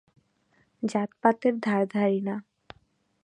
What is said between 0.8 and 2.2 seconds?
জাতপাতের ধার ধারি